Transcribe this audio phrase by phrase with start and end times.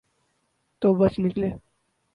[0.81, 1.49] تو بچ نکلے۔